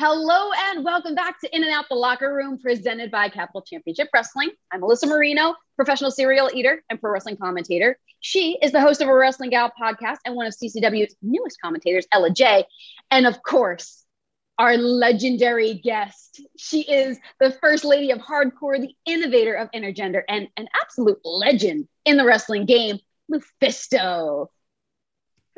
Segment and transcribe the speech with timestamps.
[0.00, 4.08] Hello and welcome back to In and Out the Locker Room presented by Capital Championship
[4.14, 4.50] Wrestling.
[4.72, 7.98] I'm Alyssa Marino, professional cereal eater and pro wrestling commentator.
[8.20, 12.06] She is the host of a Wrestling Gal podcast and one of CCW's newest commentators,
[12.12, 12.64] Ella Jay.
[13.10, 14.04] And of course,
[14.56, 16.42] our legendary guest.
[16.56, 21.88] She is the first lady of hardcore, the innovator of intergender, and an absolute legend
[22.04, 23.00] in the wrestling game,
[23.32, 24.46] LuFisto.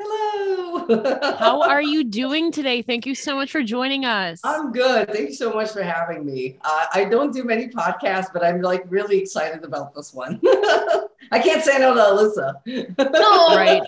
[0.03, 1.35] Hello.
[1.37, 2.81] How are you doing today?
[2.81, 4.41] Thank you so much for joining us.
[4.43, 5.09] I'm good.
[5.11, 6.57] Thank you so much for having me.
[6.63, 10.39] Uh, I don't do many podcasts, but I'm like really excited about this one.
[11.31, 12.97] I can't say no to Alyssa.
[12.97, 13.55] Oh.
[13.55, 13.83] right.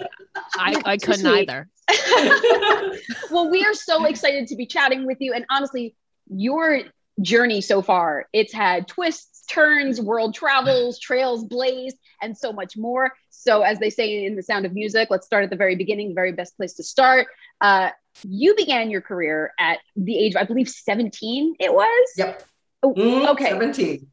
[0.55, 1.67] I, I couldn't either.
[3.31, 5.33] well, we are so excited to be chatting with you.
[5.33, 5.95] And honestly,
[6.29, 6.81] your
[7.21, 13.11] journey so far, it's had twists, turns, world travels, trails blaze, and so much more.
[13.29, 16.09] So, as they say in The Sound of Music, let's start at the very beginning,
[16.09, 17.27] the very best place to start.
[17.59, 17.89] Uh,
[18.23, 22.09] you began your career at the age of, I believe, 17, it was?
[22.17, 22.43] Yep.
[22.83, 23.49] Oh, Mm, okay.
[23.49, 24.07] 17.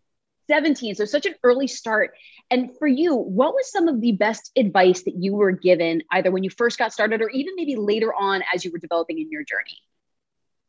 [0.48, 2.10] 17 so such an early start
[2.50, 6.32] and for you what was some of the best advice that you were given either
[6.32, 9.30] when you first got started or even maybe later on as you were developing in
[9.30, 9.78] your journey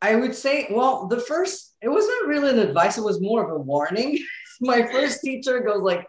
[0.04, 3.52] I would say, well, the first, it wasn't really an advice, it was more of
[3.52, 4.18] a warning.
[4.62, 6.08] My first teacher goes like,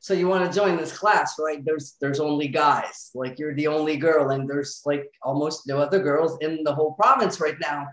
[0.00, 1.64] so you want to join this class, right?
[1.64, 3.10] There's there's only guys.
[3.14, 6.92] Like you're the only girl, and there's like almost no other girls in the whole
[6.92, 7.86] province right now.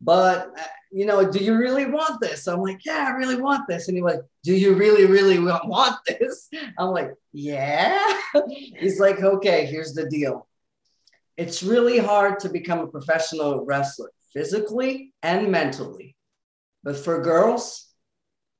[0.00, 2.46] But uh, you know, do you really want this?
[2.46, 3.88] I'm like, yeah, I really want this.
[3.88, 6.48] And he's like, do you really, really want this?
[6.78, 7.98] I'm like, yeah.
[8.78, 10.46] He's like, okay, here's the deal.
[11.36, 16.14] It's really hard to become a professional wrestler, physically and mentally.
[16.84, 17.88] But for girls,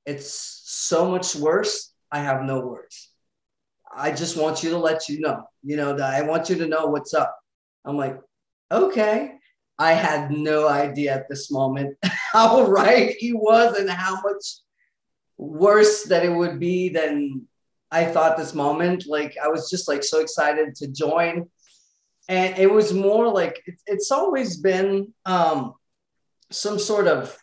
[0.06, 1.92] it's so much worse.
[2.11, 3.11] I have no words.
[3.97, 6.66] I just want you to let you know, you know, that I want you to
[6.66, 7.36] know what's up.
[7.84, 8.19] I'm like,
[8.70, 9.34] okay.
[9.78, 14.44] I had no idea at this moment how right he was and how much
[15.36, 17.47] worse that it would be than
[17.91, 19.05] I thought this moment.
[19.06, 21.48] Like I was just like so excited to join.
[22.28, 25.75] And it was more like it, it's always been um,
[26.50, 27.37] some sort of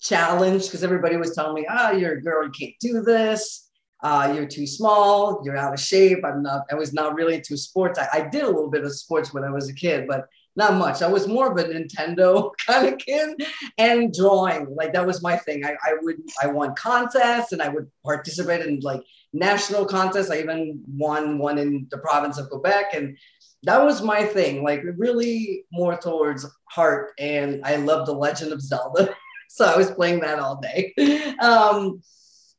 [0.00, 3.68] challenge because everybody was telling me, ah, you're a girl, you can't do this.
[4.02, 6.24] Uh, you're too small, you're out of shape.
[6.24, 7.98] I'm not, I was not really into sports.
[7.98, 10.74] I, I did a little bit of sports when I was a kid, but not
[10.74, 11.02] much.
[11.02, 13.42] I was more of a Nintendo kind of kid
[13.76, 14.74] and drawing.
[14.74, 15.64] Like that was my thing.
[15.66, 19.02] I, I would, I won contests and I would participate in like
[19.34, 20.30] national contests.
[20.30, 22.94] I even won one in the province of Quebec.
[22.94, 23.18] And
[23.64, 27.12] that was my thing, like really more towards heart.
[27.18, 29.14] And I love The Legend of Zelda.
[29.52, 30.94] so I was playing that all day.
[31.40, 32.02] Um,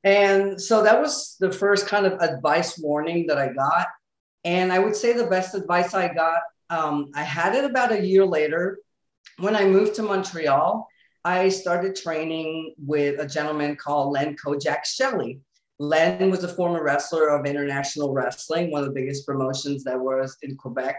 [0.03, 3.88] and so that was the first kind of advice warning that I got.
[4.44, 8.06] And I would say the best advice I got, um, I had it about a
[8.06, 8.80] year later.
[9.38, 10.85] When I moved to Montreal,
[11.24, 15.40] I started training with a gentleman called Len Kojak Shelley.
[15.80, 20.35] Len was a former wrestler of international wrestling, one of the biggest promotions that was
[20.41, 20.97] in Quebec.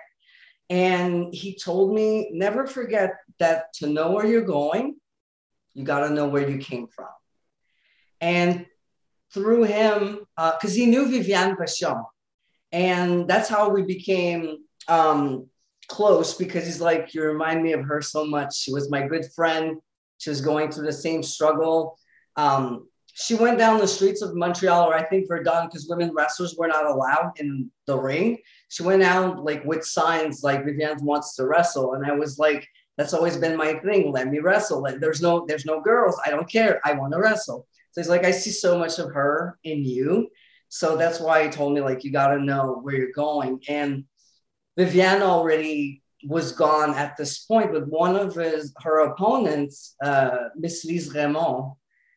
[0.70, 3.10] And he told me, never forget
[3.40, 4.96] that to know where you're going,
[5.74, 7.08] you got to know where you came from.
[8.20, 8.66] And
[9.32, 12.04] through him, because he knew Viviane Vachon.
[12.70, 15.46] And that's how we became um,
[15.88, 18.56] close because he's like, you remind me of her so much.
[18.56, 19.78] She was my good friend.
[20.18, 21.98] She was going through the same struggle.
[22.36, 26.54] Um, she went down the streets of Montreal, or I think Verdun, because women wrestlers
[26.56, 28.38] were not allowed in the ring.
[28.68, 31.92] She went out like with signs like Vivian wants to wrestle.
[31.92, 32.66] And I was like,
[32.96, 34.12] that's always been my thing.
[34.12, 34.86] Let me wrestle.
[34.98, 36.20] There's no, there's no girls.
[36.24, 36.80] I don't care.
[36.84, 37.66] I want to wrestle.
[37.92, 40.28] So he's like, I see so much of her in you.
[40.68, 43.60] So that's why he told me, like, you got to know where you're going.
[43.68, 44.04] And
[44.78, 50.84] Viviane already was gone at this point, but one of his her opponents, uh, Miss
[50.84, 51.72] Lise Raymond,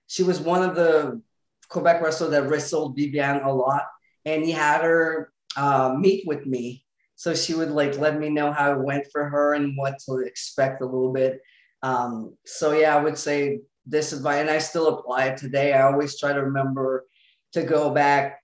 [0.08, 1.22] she was one of the
[1.68, 3.88] Quebec wrestlers that wrestled Viviane a lot.
[4.24, 6.85] And he had her uh, meet with me.
[7.16, 10.18] So she would like let me know how it went for her and what to
[10.18, 11.42] expect a little bit.
[11.82, 15.74] Um, so yeah, I would say this advice, and I still apply it today.
[15.74, 17.06] I always try to remember
[17.54, 18.42] to go back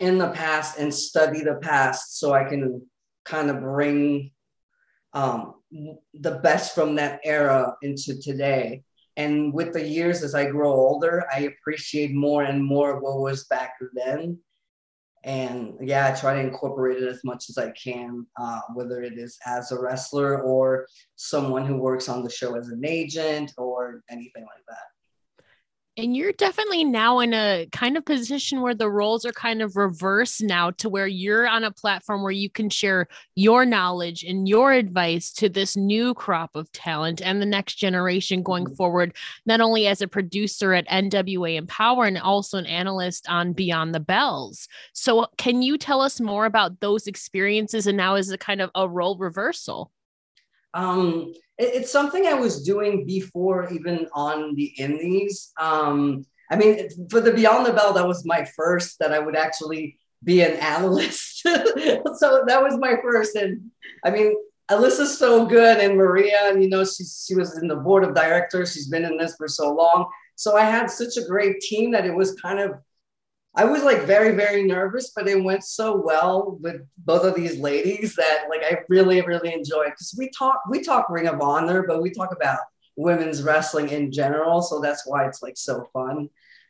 [0.00, 2.82] in the past and study the past so I can
[3.24, 4.30] kind of bring
[5.12, 5.54] um,
[6.14, 8.82] the best from that era into today.
[9.16, 13.44] And with the years, as I grow older, I appreciate more and more what was
[13.44, 14.38] back then.
[15.24, 19.18] And yeah, I try to incorporate it as much as I can, uh, whether it
[19.18, 20.86] is as a wrestler or
[21.16, 24.93] someone who works on the show as an agent or anything like that.
[25.96, 29.76] And you're definitely now in a kind of position where the roles are kind of
[29.76, 33.06] reversed now to where you're on a platform where you can share
[33.36, 38.42] your knowledge and your advice to this new crop of talent and the next generation
[38.42, 38.74] going mm-hmm.
[38.74, 39.14] forward,
[39.46, 44.00] not only as a producer at NWA Empower and also an analyst on Beyond the
[44.00, 44.66] Bells.
[44.94, 48.70] So, can you tell us more about those experiences and now as a kind of
[48.74, 49.92] a role reversal?
[50.74, 55.52] Um, it, it's something I was doing before even on the indies.
[55.58, 59.36] Um, I mean, for the Beyond the Bell, that was my first that I would
[59.36, 61.40] actually be an analyst.
[61.42, 63.36] so that was my first.
[63.36, 63.70] And
[64.04, 64.34] I mean,
[64.70, 68.14] Alyssa's so good and Maria, and you know, she, she was in the board of
[68.14, 68.72] directors.
[68.72, 70.06] She's been in this for so long.
[70.36, 72.72] So I had such a great team that it was kind of
[73.56, 77.58] I was like very, very nervous, but it went so well with both of these
[77.58, 81.84] ladies that like I really, really enjoyed because we talk we talk Ring of Honor,
[81.86, 82.58] but we talk about
[82.96, 84.60] women's wrestling in general.
[84.60, 86.28] So that's why it's like so fun.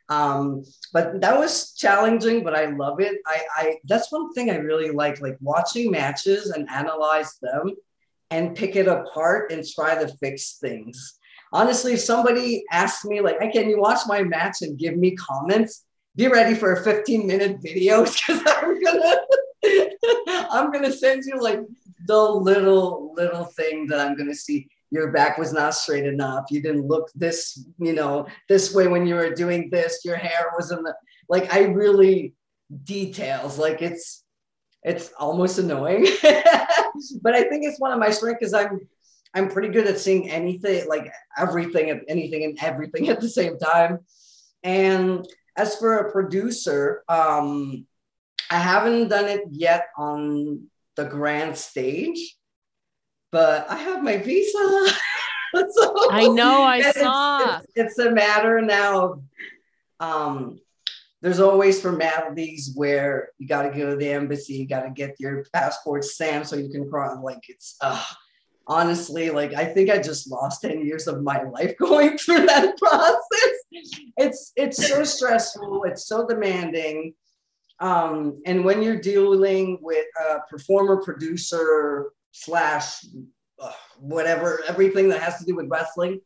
[0.09, 3.17] Um, but that was challenging, but I love it.
[3.25, 7.71] I, I that's one thing I really like, like watching matches and analyze them
[8.29, 11.17] and pick it apart and try to fix things.
[11.51, 15.15] Honestly, if somebody asks me like, hey, can you watch my match and give me
[15.15, 15.85] comments?
[16.15, 19.17] Be ready for a 15 minute video because I'm gonna
[20.51, 21.59] I'm gonna send you like
[22.07, 24.67] the little little thing that I'm gonna see.
[24.91, 26.45] Your back was not straight enough.
[26.51, 30.05] You didn't look this, you know, this way when you were doing this.
[30.05, 30.93] Your hair was in the
[31.27, 32.33] like I really
[32.83, 33.57] details.
[33.57, 34.23] Like it's
[34.83, 36.07] it's almost annoying.
[37.21, 38.87] but I think it's one of my strengths because I'm
[39.33, 43.99] I'm pretty good at seeing anything, like everything, anything and everything at the same time.
[44.63, 47.85] And as for a producer, um,
[48.51, 52.37] I haven't done it yet on the grand stage,
[53.31, 54.87] but I have my visa.
[55.69, 57.57] so I know I saw.
[57.57, 59.23] It's, it's, it's, a matter now of
[59.99, 60.59] um,
[61.21, 65.15] there's always formalities where you got to go to the embassy, you got to get
[65.19, 67.17] your passport stamped so you can cross.
[67.23, 68.03] Like it's, uh,
[68.67, 72.77] honestly, like I think I just lost 10 years of my life going through that
[72.77, 73.99] process.
[74.17, 77.13] It's it's so stressful, it's so demanding.
[77.79, 83.05] Um, and when you're dealing with a performer, producer, slash
[83.59, 86.21] uh, whatever, everything that has to do with wrestling,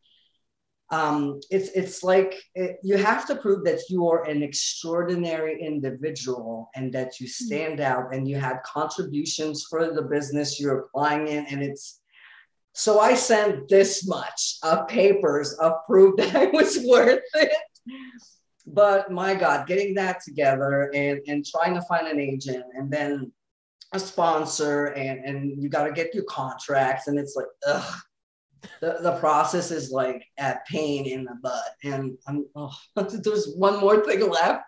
[0.91, 6.69] um, it's it's like it, you have to prove that you are an extraordinary individual
[6.75, 7.45] and that you hmm.
[7.45, 12.01] stand out and you had contributions for the business you're applying in, and it's
[12.79, 17.51] so I sent this much of papers of proof that I was worth it.
[18.65, 23.33] But my God, getting that together and, and trying to find an agent and then
[23.91, 27.07] a sponsor and, and you got to get your contracts.
[27.07, 27.99] And it's like, ugh,
[28.79, 31.71] the, the process is like at pain in the butt.
[31.83, 34.63] And I'm, oh, there's one more thing left.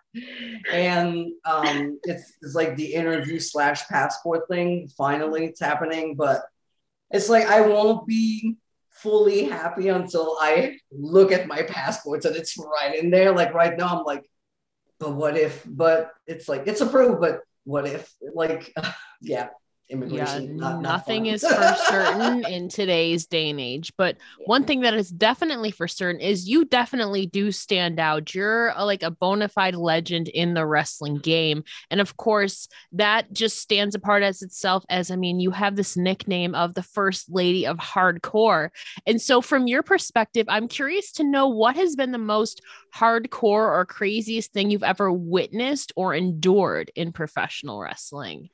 [0.70, 4.90] And um, it's, it's like the interview slash passport thing.
[4.98, 6.14] Finally, it's happening.
[6.14, 6.42] But
[7.12, 8.56] it's like I won't be
[8.90, 13.32] fully happy until I look at my passports and it's right in there.
[13.32, 14.24] Like right now, I'm like,
[14.98, 15.62] but what if?
[15.66, 18.12] But it's like it's approved, but what if?
[18.34, 18.72] Like,
[19.20, 19.48] yeah,
[19.92, 20.58] immigration.
[20.58, 23.92] Yeah, not, nothing not is for certain in today's day and age.
[23.96, 24.16] But
[24.46, 28.34] one thing that is definitely for certain is you definitely do stand out.
[28.34, 31.64] You're a, like a bona fide legend in the wrestling game.
[31.90, 35.96] And of course, that just stands apart as itself as I mean, you have this
[35.96, 38.70] nickname of the first lady of hardcore.
[39.06, 42.62] And so, from your perspective, I'm curious to know what has been the most
[42.94, 48.48] hardcore or craziest thing you've ever witnessed or endured in professional wrestling.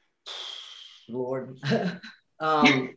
[1.08, 1.58] Lord.
[2.40, 2.90] um,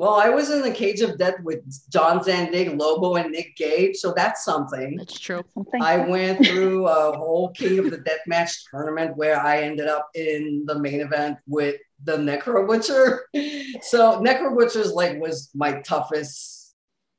[0.00, 1.60] well, I was in the cage of death with
[1.90, 4.96] John Zandig, Lobo, and Nick Gage, so that's something.
[4.96, 5.44] That's true.
[5.78, 10.08] I went through a whole King of the Death match tournament where I ended up
[10.14, 13.26] in the main event with the Necro Butcher.
[13.82, 16.74] So Necro Butcher's like was my toughest,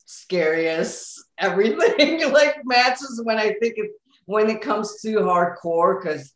[0.05, 3.91] scariest, everything like matches when I think it
[4.25, 6.33] when it comes to hardcore, because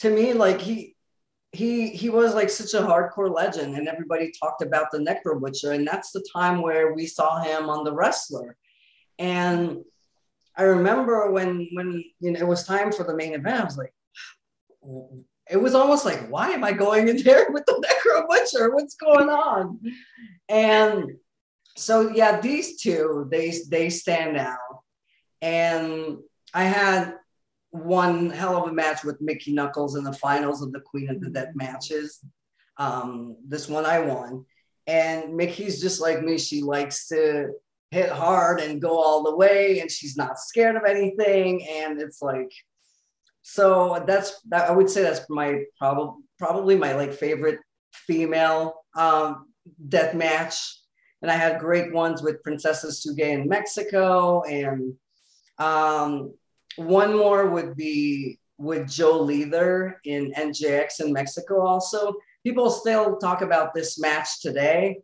[0.00, 0.96] to me, like he
[1.52, 5.72] he he was like such a hardcore legend and everybody talked about the necro butcher
[5.72, 8.56] and that's the time where we saw him on the wrestler.
[9.18, 9.84] And
[10.56, 13.78] i remember when when you know it was time for the main event i was
[13.78, 13.92] like
[15.48, 18.74] it was almost like why am i going in there with the necro butcher?
[18.74, 19.80] What's going on?
[20.48, 21.16] And
[21.76, 24.58] so yeah these two they they stand out.
[25.42, 26.18] And
[26.54, 27.14] i had
[27.90, 31.20] one hell of a match with Mickie Knuckles in the finals of the Queen of
[31.20, 32.20] the Dead matches.
[32.76, 34.46] Um, this one I won.
[34.86, 36.38] And Mickie's just like me.
[36.38, 37.50] She likes to
[37.90, 42.22] hit hard and go all the way and she's not scared of anything and it's
[42.22, 42.52] like
[43.42, 47.58] so that's that i would say that's my probably probably my like favorite
[47.92, 49.46] female um
[49.88, 50.56] death match
[51.20, 54.94] and i had great ones with Princesses suge in mexico and
[55.58, 56.32] um
[56.76, 63.40] one more would be with Joe Líder in njx in mexico also people still talk
[63.40, 64.98] about this match today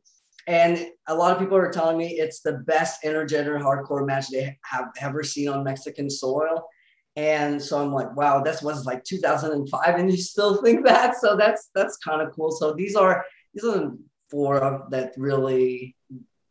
[0.47, 4.57] and a lot of people are telling me it's the best intergender hardcore match they
[4.63, 6.69] have ever seen on Mexican soil.
[7.17, 11.17] And so I'm like, wow, this was like 2005, and you still think that?
[11.17, 12.53] So that's that's kind of cool.
[12.53, 13.99] So these are these are the
[14.31, 15.97] four that really,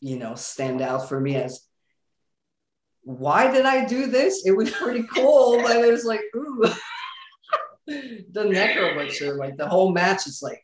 [0.01, 1.62] you know, stand out for me as
[3.05, 4.45] why did I do this?
[4.45, 6.65] It was pretty cool, but it was like, ooh,
[7.88, 10.63] the necro butcher, like the whole match is like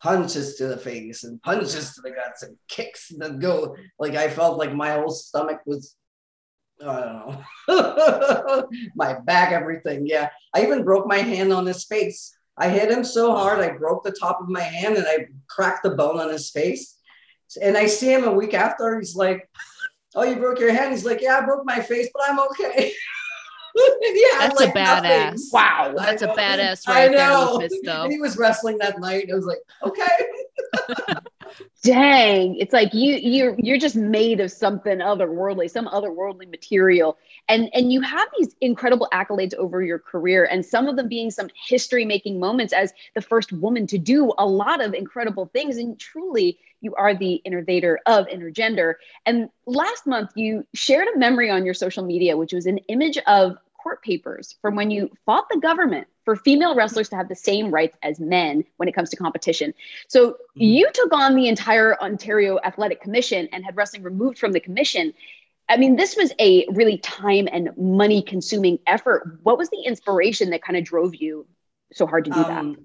[0.00, 3.74] punches to the face and punches to the guts and kicks that go.
[3.98, 5.96] Like I felt like my whole stomach was,
[6.86, 10.06] I don't know, my back, everything.
[10.06, 10.28] Yeah.
[10.54, 12.36] I even broke my hand on his face.
[12.58, 15.82] I hit him so hard, I broke the top of my hand and I cracked
[15.82, 16.98] the bone on his face.
[17.62, 18.98] And I see him a week after.
[18.98, 19.48] He's like,
[20.14, 20.92] Oh, you broke your hand?
[20.92, 22.92] He's like, Yeah, I broke my face, but I'm okay.
[23.74, 25.02] yeah, that's like a badass.
[25.02, 25.48] Nothing.
[25.52, 27.58] Wow, that's a badass right I know.
[27.58, 27.68] there,
[28.04, 29.28] And he was wrestling that night.
[29.30, 30.06] I was like, okay.
[31.82, 37.18] Dang, it's like you you're you're just made of something otherworldly, some otherworldly material.
[37.48, 41.30] And and you have these incredible accolades over your career and some of them being
[41.30, 45.76] some history making moments as the first woman to do a lot of incredible things
[45.76, 48.94] and truly you are the innovator of intergender.
[49.26, 53.18] And last month you shared a memory on your social media which was an image
[53.26, 57.36] of court papers from when you fought the government for female wrestlers to have the
[57.36, 59.74] same rights as men when it comes to competition.
[60.08, 60.62] So mm-hmm.
[60.62, 65.12] you took on the entire Ontario Athletic Commission and had wrestling removed from the commission.
[65.68, 69.38] I mean, this was a really time and money consuming effort.
[69.42, 71.46] What was the inspiration that kind of drove you
[71.92, 72.82] so hard to do um, that?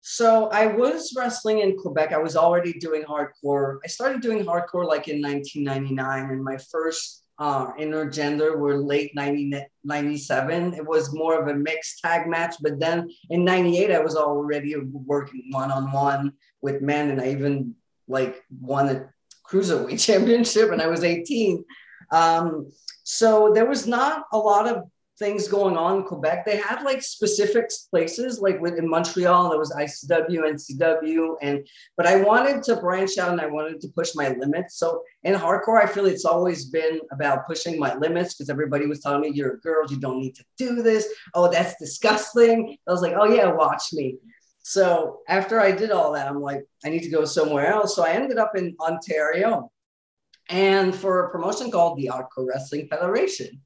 [0.00, 2.12] So I was wrestling in Quebec.
[2.12, 3.78] I was already doing hardcore.
[3.84, 9.62] I started doing hardcore like in 1999, and my first uh, intergender were late 90,
[9.84, 10.74] 97.
[10.74, 12.54] It was more of a mixed tag match.
[12.62, 17.10] But then in 98, I was already working one on one with men.
[17.10, 17.74] And I even
[18.08, 19.08] like won a
[19.48, 21.64] cruiserweight championship and I was 18.
[22.10, 22.70] Um,
[23.04, 24.84] so there was not a lot of
[25.18, 26.44] things going on in Quebec.
[26.44, 32.22] They had like specific places, like in Montreal, there was ICW, NCW, and but I
[32.22, 34.78] wanted to branch out and I wanted to push my limits.
[34.78, 39.00] So in hardcore, I feel it's always been about pushing my limits because everybody was
[39.00, 42.76] telling me, "You're a girl, you don't need to do this." Oh, that's disgusting.
[42.86, 44.18] I was like, "Oh yeah, watch me."
[44.62, 47.94] So after I did all that, I'm like, I need to go somewhere else.
[47.94, 49.70] So I ended up in Ontario,
[50.48, 53.62] and for a promotion called the Hardcore Wrestling Federation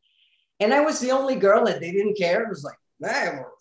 [0.60, 2.42] and I was the only girl that they didn't care.
[2.42, 3.52] It was like, hey, well,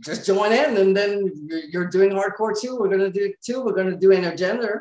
[0.00, 0.76] just join in.
[0.78, 2.76] And then you're doing hardcore too.
[2.78, 3.62] We're going to do it too.
[3.62, 4.80] We're going to do intergender.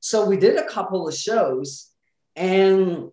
[0.00, 1.90] So we did a couple of shows
[2.36, 3.10] and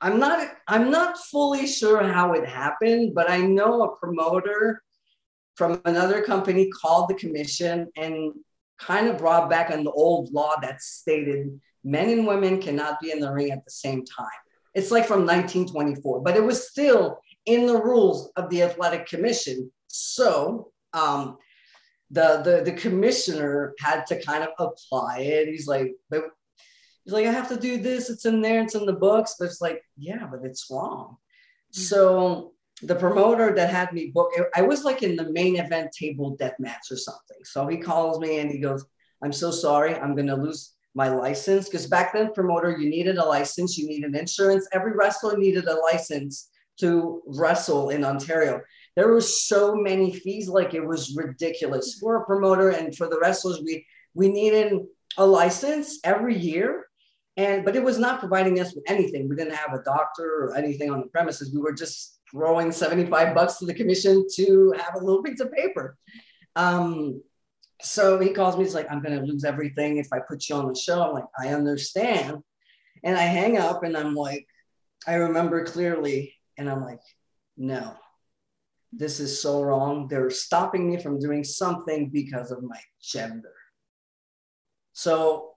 [0.00, 4.82] I'm not, I'm not fully sure how it happened, but I know a promoter
[5.54, 8.32] from another company called the commission and
[8.78, 13.20] kind of brought back an old law that stated men and women cannot be in
[13.20, 14.43] the ring at the same time.
[14.74, 19.70] It's like from 1924, but it was still in the rules of the athletic commission.
[19.88, 21.38] So um,
[22.10, 25.48] the, the the commissioner had to kind of apply it.
[25.48, 26.24] He's like, but
[27.04, 28.10] he's like, I have to do this.
[28.10, 28.62] It's in there.
[28.62, 29.36] It's in the books.
[29.38, 31.16] But it's like, yeah, but it's wrong.
[31.72, 31.82] Mm-hmm.
[31.82, 32.52] So
[32.82, 36.54] the promoter that had me book, I was like in the main event table death
[36.58, 37.38] match or something.
[37.44, 38.84] So he calls me and he goes,
[39.22, 39.94] I'm so sorry.
[39.94, 43.86] I'm going to lose my license because back then promoter you needed a license you
[43.86, 44.68] needed insurance.
[44.72, 48.60] Every wrestler needed a license to wrestle in ontario.
[48.96, 51.98] There were so many fees like it was ridiculous.
[52.00, 54.72] For a promoter and for the wrestlers we we needed
[55.16, 56.86] a license every year
[57.36, 59.28] and but it was not providing us with anything.
[59.28, 61.52] We didn't have a doctor or anything on the premises.
[61.52, 65.52] We were just throwing 75 bucks to the commission to have a little piece of
[65.52, 65.96] paper.
[66.56, 67.20] Um,
[67.84, 70.56] so he calls me, he's like, I'm going to lose everything if I put you
[70.56, 71.02] on the show.
[71.02, 72.38] I'm like, I understand.
[73.02, 74.46] And I hang up and I'm like,
[75.06, 76.34] I remember clearly.
[76.56, 77.00] And I'm like,
[77.56, 77.94] no,
[78.92, 80.08] this is so wrong.
[80.08, 83.52] They're stopping me from doing something because of my gender.
[84.92, 85.50] So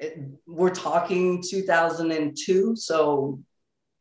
[0.00, 2.74] it, we're talking 2002.
[2.74, 3.40] So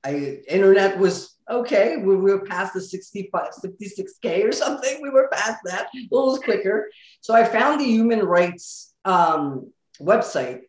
[0.03, 1.97] I internet was okay.
[1.97, 4.99] We, we were past the 65, 66K or something.
[5.01, 5.87] We were past that.
[5.93, 6.89] A little quicker.
[7.21, 10.61] So I found the human rights um, website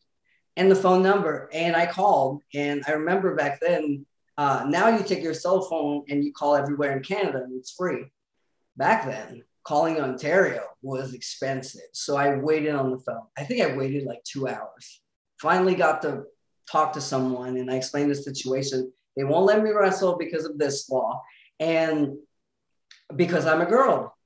[0.57, 1.49] and the phone number.
[1.53, 2.43] And I called.
[2.55, 6.57] And I remember back then, uh, now you take your cell phone and you call
[6.57, 8.05] everywhere in Canada and it's free.
[8.77, 11.83] Back then, calling Ontario was expensive.
[11.93, 13.27] So I waited on the phone.
[13.37, 15.01] I think I waited like two hours.
[15.41, 16.25] Finally got to
[16.71, 18.93] talk to someone and I explained the situation.
[19.17, 21.23] They won't let me wrestle because of this law
[21.61, 22.17] and
[23.15, 24.17] because I'm a girl.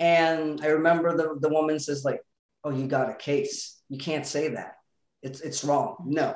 [0.00, 2.20] And I remember the, the woman says, like,
[2.64, 3.80] oh, you got a case.
[3.88, 4.74] You can't say that.
[5.22, 5.96] It's, it's wrong.
[6.06, 6.34] No.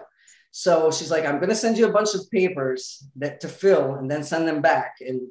[0.50, 3.94] So she's like, I'm going to send you a bunch of papers that to fill
[3.94, 4.96] and then send them back.
[5.00, 5.28] And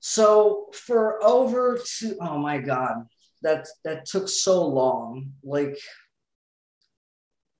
[0.00, 3.06] so for over two, oh my God,
[3.42, 5.32] that, that took so long.
[5.44, 5.78] Like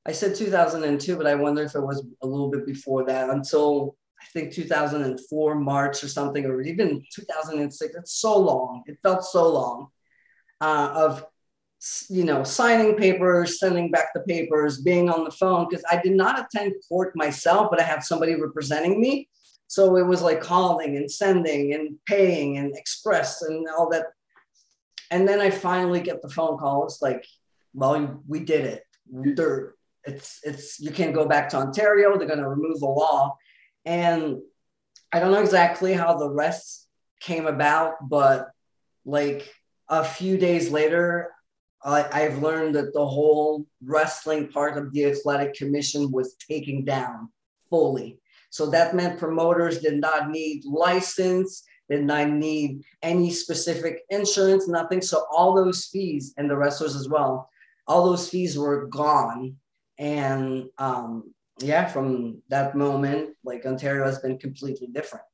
[0.06, 3.96] I said 2002, but I wonder if it was a little bit before that until
[4.20, 7.94] I think 2004 March or something, or even 2006.
[7.94, 8.82] It's so long.
[8.86, 9.88] It felt so long
[10.60, 11.24] uh, of
[12.08, 16.12] you know signing papers, sending back the papers, being on the phone because I did
[16.12, 19.28] not attend court myself, but I had somebody representing me.
[19.66, 24.06] So it was like calling and sending and paying and express and all that.
[25.10, 26.84] And then I finally get the phone call.
[26.84, 27.24] It's like,
[27.72, 28.84] well, we did it.
[30.10, 32.16] It's it's you can't go back to Ontario.
[32.16, 33.36] They're going to remove the law,
[33.84, 34.38] and
[35.12, 36.88] I don't know exactly how the rest
[37.20, 38.50] came about, but
[39.04, 39.52] like
[39.88, 41.32] a few days later,
[41.82, 47.30] I, I've learned that the whole wrestling part of the athletic commission was taken down
[47.68, 48.20] fully.
[48.50, 55.02] So that meant promoters did not need license, did not need any specific insurance, nothing.
[55.02, 57.48] So all those fees and the wrestlers as well,
[57.86, 59.56] all those fees were gone
[60.00, 65.24] and um, yeah, from that moment, like Ontario has been completely different.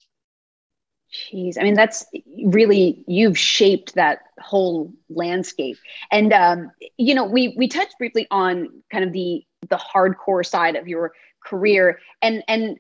[1.14, 2.04] Jeez, I mean, that's
[2.44, 5.78] really you've shaped that whole landscape.
[6.11, 10.75] And um, you know, we we touched briefly on kind of the the hardcore side
[10.75, 11.12] of your
[11.44, 12.78] career, and and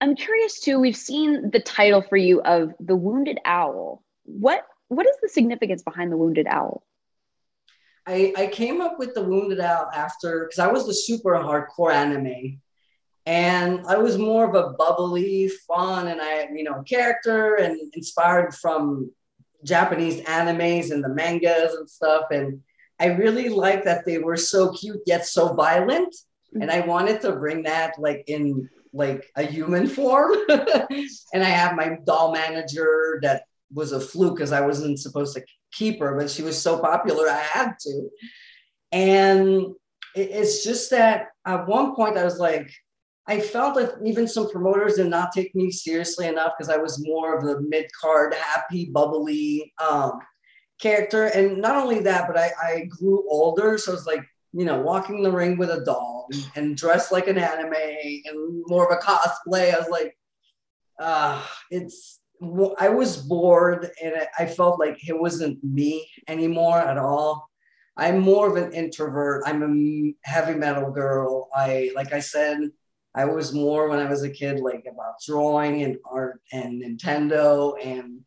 [0.00, 0.80] I'm curious too.
[0.80, 4.02] We've seen the title for you of the Wounded Owl.
[4.24, 6.82] What what is the significance behind the Wounded Owl?
[8.06, 11.92] I, I came up with the Wounded Owl after because I was the super hardcore
[11.92, 12.60] anime,
[13.26, 18.54] and I was more of a bubbly, fun, and I you know character and inspired
[18.54, 19.10] from
[19.64, 22.26] Japanese animes and the mangas and stuff.
[22.30, 22.60] And
[23.00, 26.62] I really liked that they were so cute yet so violent, mm-hmm.
[26.62, 30.32] and I wanted to bring that like in like a human form.
[30.48, 35.44] and I have my doll manager that was a fluke because I wasn't supposed to
[35.72, 38.08] keep her, but she was so popular, I had to.
[38.92, 39.74] And
[40.14, 42.70] it's just that at one point I was like,
[43.28, 47.04] I felt that even some promoters did not take me seriously enough because I was
[47.04, 50.20] more of the mid card, happy, bubbly um,
[50.80, 51.24] character.
[51.26, 53.78] And not only that, but I, I grew older.
[53.78, 57.26] So it's like, you know, walking the ring with a doll and, and dressed like
[57.26, 59.74] an anime and more of a cosplay.
[59.74, 60.16] I was like,
[61.00, 62.20] uh, it's
[62.78, 67.48] I was bored and I felt like it wasn't me anymore at all.
[67.96, 69.44] I'm more of an introvert.
[69.46, 71.48] I'm a heavy metal girl.
[71.54, 72.58] I, like I said,
[73.14, 77.74] I was more when I was a kid, like about drawing and art and Nintendo
[77.82, 78.20] and,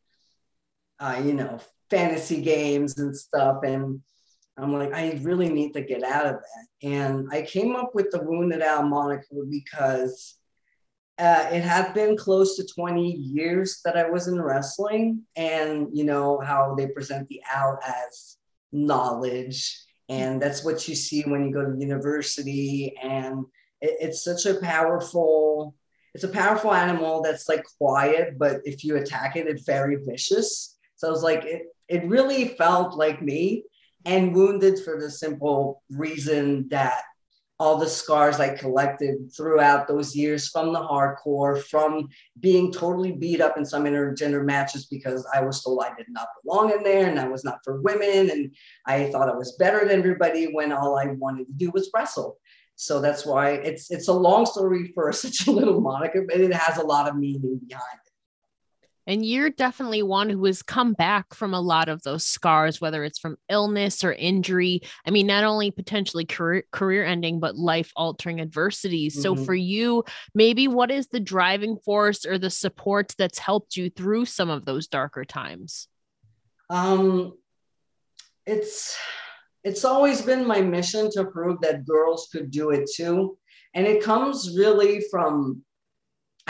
[0.99, 1.59] uh, you know,
[1.91, 3.63] fantasy games and stuff.
[3.63, 4.01] And
[4.57, 6.89] I'm like, I really need to get out of that.
[6.89, 10.38] And I came up with the Wounded Owl moniker because
[11.19, 16.05] uh, it had been close to 20 years that I was in wrestling, and you
[16.05, 18.37] know how they present the owl as
[18.71, 19.77] knowledge,
[20.07, 23.45] and that's what you see when you go to university, and
[23.81, 25.75] it, it's such a powerful.
[26.15, 30.75] It's a powerful animal that's like quiet, but if you attack it, it's very vicious.
[30.95, 33.63] So I was like, it, it really felt like me
[34.05, 37.03] and wounded for the simple reason that
[37.59, 42.07] all the scars I collected throughout those years from the hardcore, from
[42.39, 46.29] being totally beat up in some intergender matches because I was told I did not
[46.41, 48.29] belong in there and I was not for women.
[48.29, 51.91] And I thought I was better than everybody when all I wanted to do was
[51.93, 52.37] wrestle.
[52.75, 56.53] So that's why it's it's a long story for such a little moniker, but it
[56.53, 58.08] has a lot of meaning behind it.
[59.09, 63.03] And you're definitely one who has come back from a lot of those scars, whether
[63.03, 64.81] it's from illness or injury.
[65.03, 69.13] I mean, not only potentially career, career ending, but life altering adversities.
[69.15, 69.21] Mm-hmm.
[69.23, 70.03] So, for you,
[70.35, 74.65] maybe what is the driving force or the support that's helped you through some of
[74.65, 75.87] those darker times?
[76.69, 77.33] Um,
[78.45, 78.95] it's
[79.63, 83.39] it's always been my mission to prove that girls could do it too,
[83.73, 85.63] and it comes really from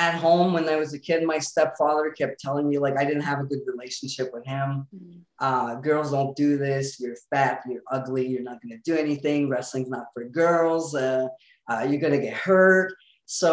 [0.05, 3.29] at home when I was a kid, my stepfather kept telling me like I didn't
[3.31, 4.87] have a good relationship with him.
[4.95, 5.19] Mm-hmm.
[5.47, 6.99] Uh, girls don't do this.
[6.99, 7.61] You're fat.
[7.69, 8.25] You're ugly.
[8.31, 9.49] You're not going to do anything.
[9.51, 10.95] Wrestling's not for girls.
[10.95, 11.27] Uh,
[11.69, 12.89] Uh, you're gonna get hurt.
[13.27, 13.51] So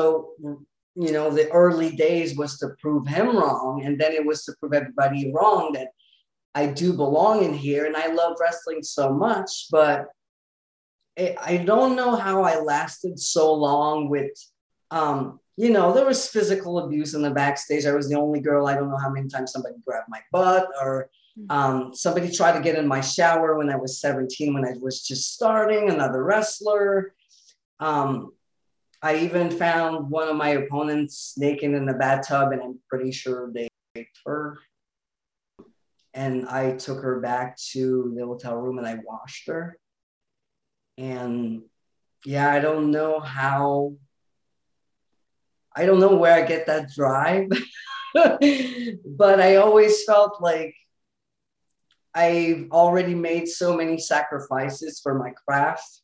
[1.04, 4.54] you know, the early days was to prove him wrong, and then it was to
[4.58, 5.88] prove everybody wrong that
[6.54, 9.50] I do belong in here, and I love wrestling so much.
[9.70, 9.98] But
[11.22, 14.32] it, I don't know how I lasted so long with,
[14.90, 15.20] um,
[15.56, 17.86] you know, there was physical abuse in the backstage.
[17.86, 18.66] I was the only girl.
[18.66, 21.50] I don't know how many times somebody grabbed my butt or mm.
[21.50, 25.02] um, somebody tried to get in my shower when I was 17 when I was
[25.02, 27.14] just starting, another wrestler.
[27.80, 28.32] Um,
[29.02, 33.50] I even found one of my opponents naked in the bathtub, and I'm pretty sure
[33.52, 34.58] they raped her.
[36.12, 39.78] And I took her back to the hotel room and I washed her.
[40.96, 41.62] And
[42.24, 43.94] yeah, I don't know how,
[45.76, 47.48] I don't know where I get that drive,
[48.14, 50.74] but I always felt like
[52.14, 56.00] I've already made so many sacrifices for my craft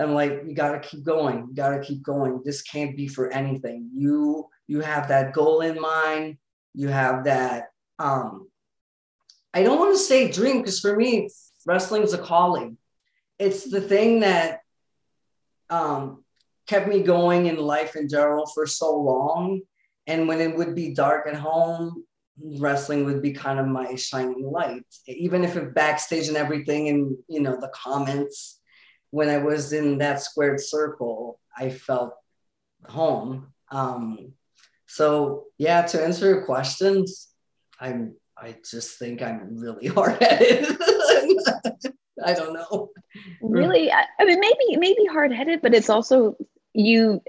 [0.00, 1.46] I'm like, you got to keep going.
[1.48, 2.40] You got to keep going.
[2.44, 3.90] This can't be for anything.
[3.94, 6.38] You you have that goal in mind.
[6.74, 7.70] You have that.
[7.98, 8.48] Um,
[9.52, 11.28] I don't want to say dream because for me,
[11.66, 12.78] wrestling is a calling.
[13.38, 14.60] It's the thing that
[15.68, 16.19] um,
[16.70, 19.60] kept me going in life in general for so long.
[20.06, 22.04] And when it would be dark at home,
[22.60, 24.86] wrestling would be kind of my shining light.
[25.08, 28.60] Even if it backstage and everything, and you know the comments
[29.10, 32.14] when I was in that squared circle, I felt
[32.86, 33.52] home.
[33.72, 34.34] Um,
[34.86, 37.28] so yeah, to answer your questions,
[37.80, 40.66] I'm I just think I'm really hard headed.
[42.24, 42.90] I don't know.
[43.40, 46.36] Really, I mean, maybe maybe hard headed, but it's also
[46.74, 47.22] you.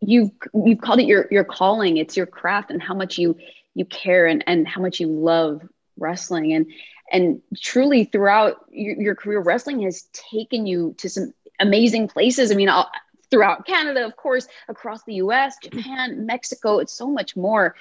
[0.00, 1.96] You've you've called it your your calling.
[1.96, 3.36] It's your craft and how much you
[3.74, 5.62] you care and and how much you love
[5.96, 6.66] wrestling and
[7.10, 12.54] and truly throughout your, your career wrestling has taken you to some amazing places i
[12.54, 12.90] mean I'll,
[13.30, 17.76] throughout canada of course across the us japan mexico it's so much more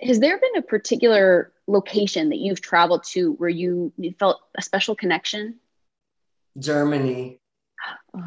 [0.00, 4.94] has there been a particular location that you've traveled to where you, felt a special
[4.94, 5.56] connection
[6.58, 7.40] germany.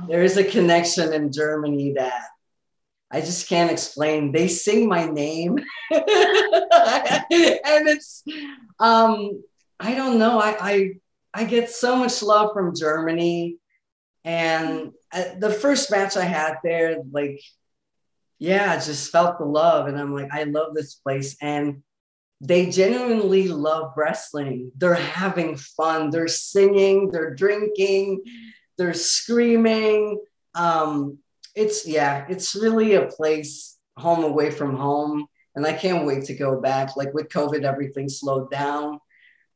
[0.08, 2.24] There is a connection in germany that
[3.12, 4.32] I just can't explain.
[4.32, 5.58] They sing my name,
[5.92, 6.06] and
[7.30, 8.24] it's
[8.80, 9.44] um,
[9.80, 10.40] I don't know.
[10.40, 10.92] I, I
[11.34, 13.58] I get so much love from Germany,
[14.24, 17.42] and uh, the first match I had there, like,
[18.40, 21.84] yeah, I just felt the love, and I'm like, I love this place, and
[22.40, 24.72] they genuinely love wrestling.
[24.78, 26.12] They're having fun.
[26.12, 27.12] They're singing.
[27.12, 28.24] They're drinking.
[28.82, 30.20] They're screaming.
[30.56, 31.20] Um,
[31.56, 36.34] it's yeah, it's really a place home away from home, and I can't wait to
[36.36, 36.96] go back.
[36.96, 39.00] Like with COVID, everything slowed down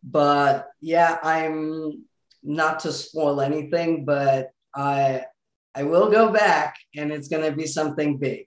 [0.06, 2.06] but yeah, I'm
[2.44, 5.26] not to spoil anything, but I
[5.74, 8.46] I will go back and it's gonna be something big.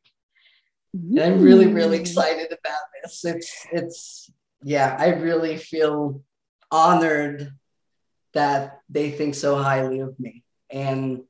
[0.94, 3.24] And I'm really, really excited about this.
[3.24, 4.30] It's it's
[4.62, 6.22] yeah, I really feel
[6.70, 7.52] honored
[8.34, 10.44] that they think so highly of me.
[10.70, 11.22] And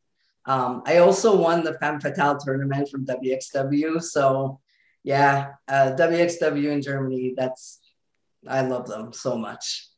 [0.44, 4.03] um, I also won the Femme Fatale tournament from WXW.
[4.03, 4.61] So
[5.05, 7.81] yeah, uh, WXW in Germany, that's
[8.46, 9.88] I love them so much.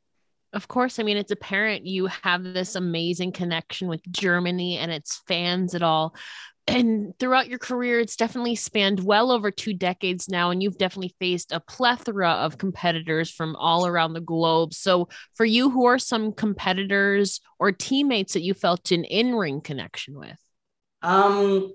[0.53, 5.23] Of course, I mean, it's apparent you have this amazing connection with Germany and its
[5.29, 6.17] fans at all.
[6.71, 11.15] And throughout your career, it's definitely spanned well over two decades now, and you've definitely
[11.19, 14.73] faced a plethora of competitors from all around the globe.
[14.73, 19.61] So, for you, who are some competitors or teammates that you felt an in ring
[19.61, 20.39] connection with?
[21.03, 21.73] Um,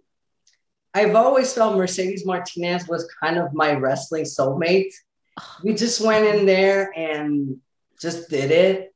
[0.93, 4.91] I've always felt Mercedes Martinez was kind of my wrestling soulmate.
[5.63, 7.57] We just went in there and
[7.99, 8.93] just did it.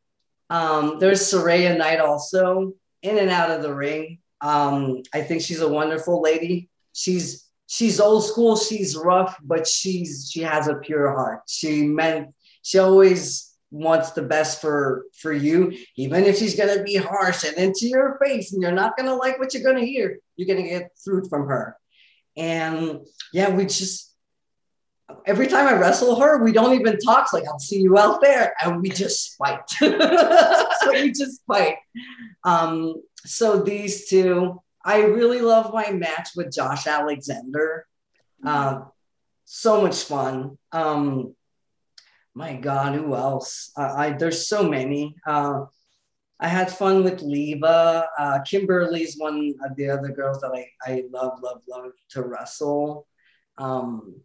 [0.50, 4.20] Um, there's Saraya Knight also in and out of the ring.
[4.42, 6.70] Um, I think she's a wonderful lady.
[6.94, 11.42] She's she's old school, she's rough, but she's she has a pure heart.
[11.48, 16.96] She meant she always wants the best for for you, even if she's gonna be
[16.96, 20.20] harsh and into your face, and you're not gonna like what you're gonna hear.
[20.36, 21.78] You're gonna get through from her.
[22.36, 23.02] And
[23.34, 24.10] yeah, we just
[25.26, 27.24] every time I wrestle her, we don't even talk.
[27.24, 28.54] It's like, I'll see you out there.
[28.62, 29.70] And we just fight.
[29.70, 29.88] so
[30.92, 31.76] we just fight.
[32.44, 32.96] Um,
[33.26, 37.86] so these two, I really love my match with Josh Alexander.
[38.46, 38.82] Uh,
[39.46, 40.58] so much fun.
[40.72, 41.36] Um,
[42.34, 43.72] my God, who else?
[43.76, 45.16] Uh, I there's so many.
[45.26, 45.66] Uh,
[46.40, 48.08] I had fun with Leva.
[48.18, 52.24] Uh, Kimber Lee's one of the other girls that I, I love, love, love to
[52.24, 53.08] wrestle.
[53.58, 54.22] Um,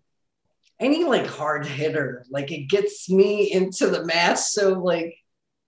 [0.79, 4.39] any like hard hitter, like it gets me into the match.
[4.39, 5.17] So like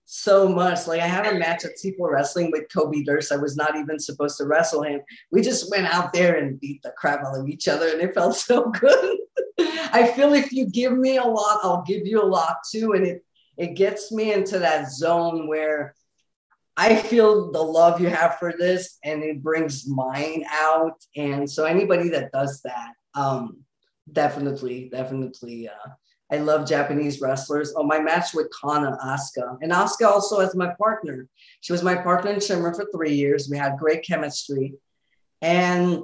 [0.09, 0.87] so much.
[0.87, 3.33] Like I had a match at C4 Wrestling with Kobe Durst.
[3.33, 5.01] I was not even supposed to wrestle him.
[5.31, 8.13] We just went out there and beat the crap out of each other, and it
[8.13, 9.17] felt so good.
[9.59, 13.05] I feel if you give me a lot, I'll give you a lot too, and
[13.05, 13.25] it
[13.57, 15.93] it gets me into that zone where
[16.77, 21.03] I feel the love you have for this, and it brings mine out.
[21.17, 23.57] And so anybody that does that, um,
[24.11, 25.67] definitely, definitely.
[25.67, 25.89] Uh,
[26.31, 27.73] I love Japanese wrestlers.
[27.75, 31.27] Oh, my match with Kana Asuka, and Asuka also as my partner.
[31.61, 33.49] She was my partner in Shimmer for three years.
[33.49, 34.73] We had great chemistry,
[35.41, 36.01] and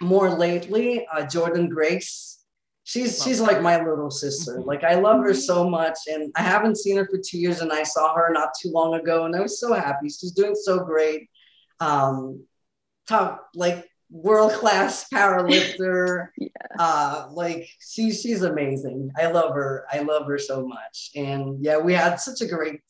[0.00, 2.42] more lately, uh, Jordynne Grace.
[2.86, 4.58] She's she's like my little sister.
[4.58, 4.68] Mm-hmm.
[4.68, 7.72] Like I love her so much, and I haven't seen her for two years, and
[7.72, 10.08] I saw her not too long ago, and I was so happy.
[10.08, 11.30] She's doing so great.
[11.80, 12.44] Um,
[13.08, 16.28] top like world class powerlifter.
[16.38, 16.48] yeah.
[16.78, 19.10] Uh, like she's she's amazing.
[19.20, 19.84] I love her.
[19.92, 21.10] I love her so much.
[21.16, 22.80] And yeah, we had such a great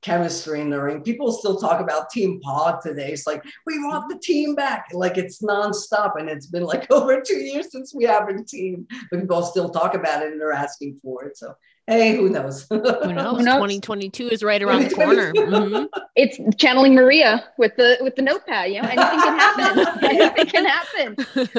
[0.00, 1.02] chemistry in the ring.
[1.02, 3.12] People still talk about Team Pod today.
[3.12, 4.86] It's like we want the team back.
[4.92, 8.86] Like it's nonstop, and it's been like over two years since we have a team.
[9.10, 11.36] But people still talk about it and they're asking for it.
[11.36, 11.54] So
[11.86, 12.66] hey, who knows?
[12.68, 13.38] who knows?
[13.44, 15.32] 2022 is right around the corner.
[15.44, 15.84] Mm-hmm.
[16.16, 18.70] It's channeling Maria with the with the notepad.
[18.70, 20.04] You know, anything can happen.
[20.10, 21.16] anything can happen.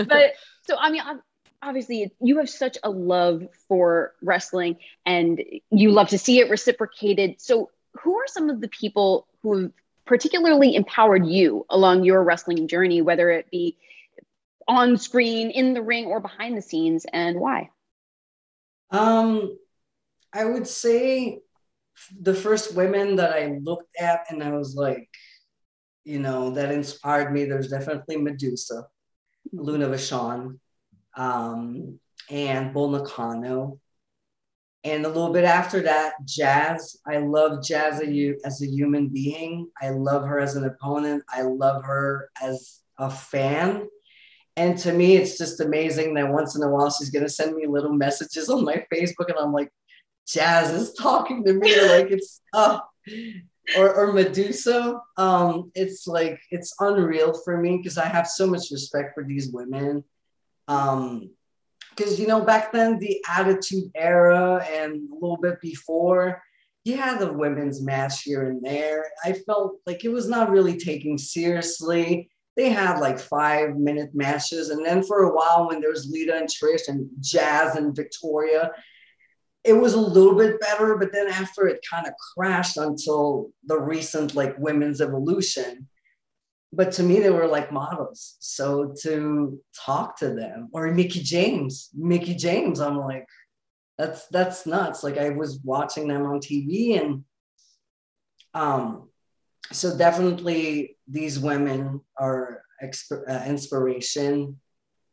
[0.07, 0.33] But
[0.63, 1.01] so I mean,
[1.61, 7.35] obviously, you have such a love for wrestling, and you love to see it reciprocated.
[7.39, 7.69] So,
[8.01, 9.71] who are some of the people who have
[10.05, 13.77] particularly empowered you along your wrestling journey, whether it be
[14.67, 17.69] on screen, in the ring, or behind the scenes, and why?
[18.91, 19.57] Um,
[20.35, 21.39] I would say
[22.21, 25.09] the first women that I looked at and I was like,
[26.03, 27.45] you know, that inspired me.
[27.45, 28.85] There's definitely Medusa,
[29.53, 30.59] Luna Vachon,
[31.15, 33.79] um, and Bull Nakano.
[34.83, 36.97] And a little bit after that, Jazz.
[37.07, 38.01] I love Jazz
[38.45, 39.69] as a human being.
[39.81, 41.23] I love her as an opponent.
[41.29, 43.87] I love her as a fan.
[44.57, 47.55] And to me, it's just amazing that once in a while she's going to send
[47.55, 49.29] me little messages on my Facebook.
[49.29, 49.71] And I'm like,
[50.27, 52.79] Jazz is talking to me like it's uh
[53.77, 54.99] or, or Medusa.
[55.17, 59.51] Um, it's like it's unreal for me because I have so much respect for these
[59.51, 60.03] women.
[60.67, 61.31] Um,
[61.89, 66.41] because you know, back then the attitude era and a little bit before,
[66.83, 69.05] you had the women's match here and there.
[69.23, 72.29] I felt like it was not really taken seriously.
[72.57, 76.35] They had like five minute matches, and then for a while, when there was Lita
[76.35, 78.71] and Trish and Jazz and Victoria,
[79.65, 83.79] it was a little bit better, but then after it kind of crashed until the
[83.79, 85.87] recent like women's evolution.
[86.71, 88.35] But to me, they were like models.
[88.39, 93.25] So to talk to them or Mickie James, Mickie James, I'm like,
[93.97, 95.03] that's that's nuts.
[95.03, 97.23] Like I was watching them on TV and
[98.53, 99.09] um
[99.71, 104.59] so definitely these women are exp- uh, inspiration.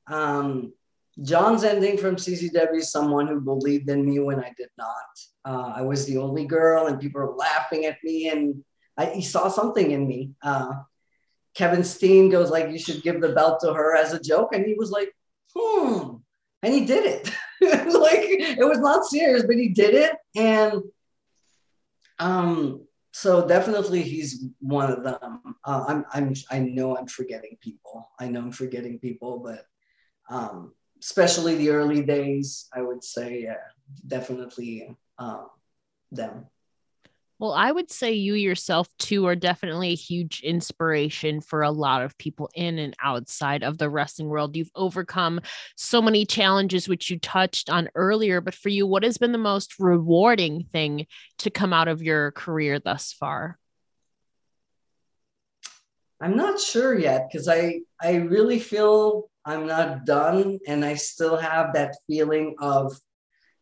[0.06, 0.74] Um,
[1.20, 4.94] John Zandig from CZW is someone who believed in me when I did not.
[5.44, 8.64] Uh, I was the only girl, and people were laughing at me, and
[8.96, 10.30] I, he saw something in me.
[10.42, 10.72] Uh,
[11.54, 14.64] Kevin Steen goes like, "You should give the belt to her as a joke," and
[14.64, 15.14] he was like,
[15.54, 16.16] "Hmm,"
[16.62, 17.30] and he did it.
[17.60, 18.24] like
[18.58, 20.82] it was not serious, but he did it, and
[22.18, 25.40] um, so definitely he's one of them.
[25.64, 28.10] Uh, I'm, I'm, I know I'm forgetting people.
[28.18, 29.66] I know I'm forgetting people, but
[30.30, 30.72] um,
[31.02, 33.56] especially the early days, I would say, yeah,
[34.06, 35.48] definitely um,
[36.12, 36.46] them.
[37.40, 42.02] Well, I would say you yourself too are definitely a huge inspiration for a lot
[42.02, 44.54] of people in and outside of the wrestling world.
[44.54, 45.40] You've overcome
[45.76, 48.40] so many challenges, which you touched on earlier.
[48.40, 51.06] But for you, what has been the most rewarding thing
[51.38, 53.58] to come out of your career thus far?
[56.22, 61.36] I'm not sure yet because I I really feel I'm not done and I still
[61.36, 62.96] have that feeling of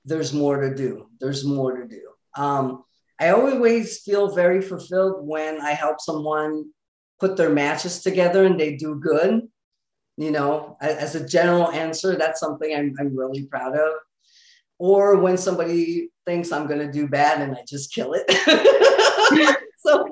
[0.05, 1.09] there's more to do.
[1.21, 2.03] There's more to do.
[2.37, 2.85] Um,
[3.19, 6.71] I always feel very fulfilled when I help someone
[7.19, 9.49] put their matches together and they do good.
[10.17, 13.93] You know, as a general answer, that's something I'm, I'm really proud of.
[14.79, 18.31] Or when somebody thinks I'm going to do bad and I just kill it.
[19.79, 20.07] so,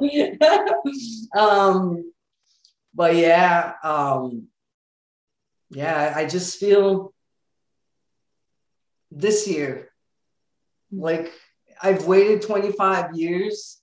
[1.39, 2.05] um,
[2.94, 4.48] but yeah, um,
[5.70, 7.12] yeah, I just feel
[9.11, 9.90] this year,
[10.90, 11.33] like
[11.83, 13.79] I've waited 25 years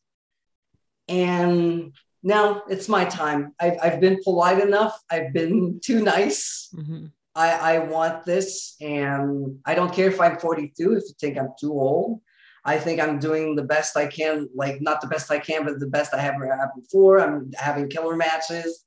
[1.07, 3.53] and now it's my time.
[3.59, 4.99] I've, I've been polite enough.
[5.09, 6.69] I've been too nice.
[6.75, 7.05] Mm-hmm.
[7.35, 11.49] I, I want this and I don't care if I'm 42, if you think I'm
[11.59, 12.21] too old.
[12.63, 15.79] I think I'm doing the best I can, like not the best I can, but
[15.79, 17.19] the best I ever had before.
[17.19, 18.85] I'm having killer matches.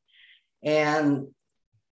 [0.62, 1.28] And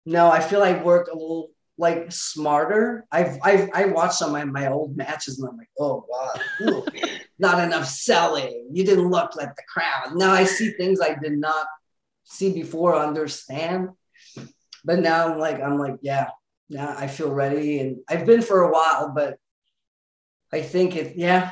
[0.06, 3.06] no, I feel I work a little like smarter.
[3.10, 6.84] I've I've I watched some of my, my old matches and I'm like, oh wow,
[7.38, 8.68] not enough selling.
[8.72, 10.14] You didn't look like the crowd.
[10.14, 11.66] Now I see things I did not
[12.24, 13.90] see before, understand.
[14.84, 16.30] But now I'm like, I'm like, yeah,
[16.68, 17.80] now I feel ready.
[17.80, 19.38] And I've been for a while, but
[20.52, 21.50] I think it, yeah,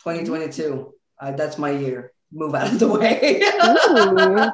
[0.00, 0.92] 2022.
[1.18, 2.12] Uh, that's my year.
[2.32, 3.40] Move out of the way.
[3.40, 4.50] Ooh,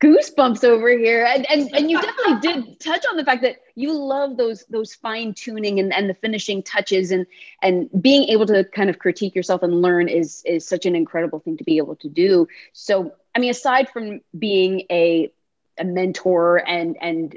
[0.02, 1.24] goosebumps over here.
[1.24, 4.94] And, and and you definitely did touch on the fact that you love those those
[4.94, 7.26] fine tuning and, and the finishing touches and
[7.60, 11.40] and being able to kind of critique yourself and learn is is such an incredible
[11.40, 12.46] thing to be able to do.
[12.72, 15.32] So I mean, aside from being a
[15.78, 17.36] a mentor and and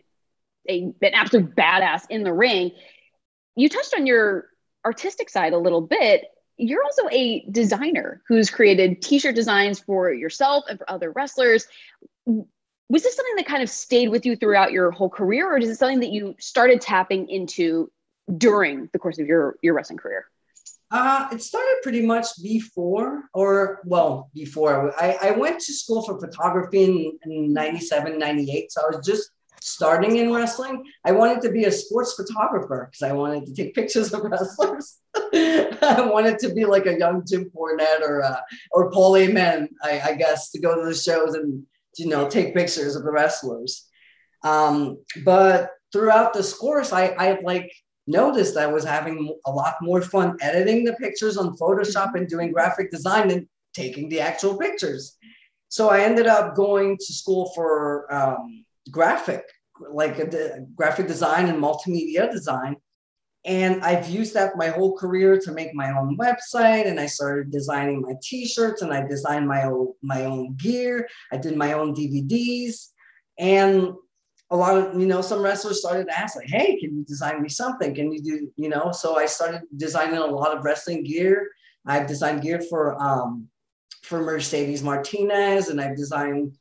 [0.69, 2.69] a, an absolute badass in the ring,
[3.56, 4.47] you touched on your
[4.86, 6.25] artistic side a little bit
[6.58, 11.68] you're also a designer who's created t-shirt designs for yourself and for other wrestlers
[12.26, 15.70] was this something that kind of stayed with you throughout your whole career or is
[15.70, 17.91] it something that you started tapping into
[18.38, 20.26] during the course of your your wrestling career
[20.91, 24.94] uh, it started pretty much before, or well, before.
[25.02, 28.72] I, I went to school for photography in, in 97, 98.
[28.72, 33.10] So I was just starting in wrestling, I wanted to be a sports photographer because
[33.10, 34.98] I wanted to take pictures of wrestlers.
[35.15, 38.39] I wanted to be like a young Jim Cornette or uh,
[38.72, 41.63] or Paul Heyman, I, I, guess, to go to the shows and
[41.98, 43.88] you know take pictures of the wrestlers.
[44.44, 47.72] Um, but throughout this course, I I like
[48.08, 52.52] noticed I was having a lot more fun editing the pictures on Photoshop and doing
[52.52, 55.18] graphic design than taking the actual pictures.
[55.70, 59.43] So I ended up going to school for um, graphic,
[59.91, 62.78] like a, graphic design and multimedia design.
[63.45, 66.88] And I've used that my whole career to make my own website.
[66.88, 71.08] And I started designing my T-shirts and I designed my own my own gear.
[71.32, 72.88] I did my own DVDs.
[73.38, 73.93] And
[74.52, 77.41] a lot of you know some wrestlers started to ask like hey can you design
[77.41, 81.04] me something can you do you know so i started designing a lot of wrestling
[81.04, 81.50] gear
[81.88, 83.48] i've designed gear for um
[84.04, 86.56] for mercedes martinez and i've designed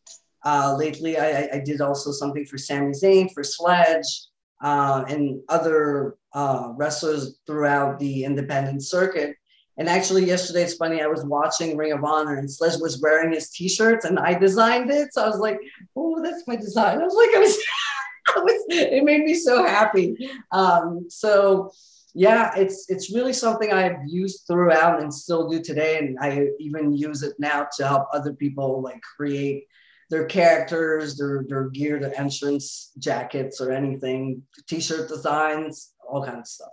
[0.44, 4.26] uh, lately, I, I, did also something for Sami Zayn, for Sledge,
[4.62, 9.36] uh, and other uh, wrestlers throughout the independent circuit.
[9.76, 13.32] And actually, yesterday, it's funny, I was watching Ring of Honor and Sledge was wearing
[13.32, 15.12] his t shirts and I designed it.
[15.12, 15.58] So I was like,
[15.96, 17.00] oh, that's my design.
[17.00, 17.58] I was like, I was,
[18.36, 20.16] I was it made me so happy.
[20.52, 21.72] Um, so,
[22.14, 26.96] yeah, it's it's really something I've used throughout and still do today, and I even
[26.96, 29.64] use it now to help other people like create
[30.14, 36.46] their characters, their their gear, their entrance jackets or anything, t-shirt designs, all kinds of
[36.46, 36.68] stuff.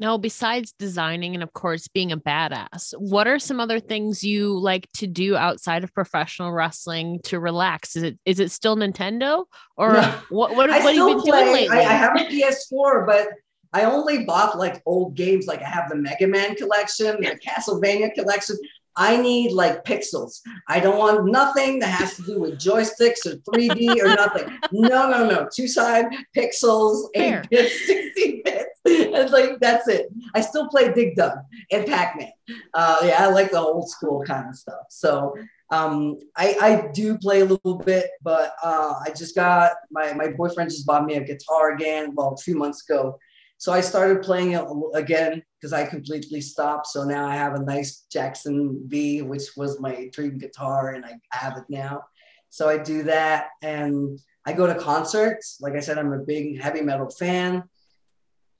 [0.00, 4.58] Now, besides designing and of course being a badass, what are some other things you
[4.58, 7.94] like to do outside of professional wrestling to relax?
[7.94, 9.44] Is it is it still Nintendo
[9.76, 10.02] or no.
[10.30, 10.50] what?
[10.56, 11.76] What, what have you been play, doing lately?
[11.76, 13.28] I, I have a PS4, but
[13.72, 15.46] I only bought like old games.
[15.46, 18.56] Like I have the Mega Man collection, the Castlevania collection.
[18.96, 20.40] I need like pixels.
[20.68, 24.58] I don't want nothing that has to do with joysticks or 3D or nothing.
[24.72, 25.48] No, no, no.
[25.54, 28.80] Two side pixels, eight bits, 16 bits.
[28.86, 30.08] It's like that's it.
[30.34, 31.38] I still play Dig Dug
[31.72, 32.30] and Pac-Man.
[32.72, 34.86] Uh, yeah, I like the old school kind of stuff.
[34.88, 35.34] So
[35.70, 40.28] um, I, I do play a little bit, but uh, I just got my my
[40.28, 42.14] boyfriend just bought me a guitar again.
[42.14, 43.18] Well, a few months ago,
[43.58, 46.86] so I started playing it again because I completely stopped.
[46.86, 51.18] So now I have a nice Jackson V, which was my dream guitar, and I
[51.32, 52.04] have it now.
[52.50, 55.58] So I do that, and I go to concerts.
[55.60, 57.64] Like I said, I'm a big heavy metal fan